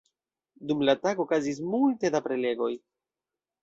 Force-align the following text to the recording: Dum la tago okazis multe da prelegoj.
Dum 0.71 0.81
la 0.89 0.95
tago 1.03 1.27
okazis 1.29 1.63
multe 1.77 2.15
da 2.19 2.25
prelegoj. 2.31 2.75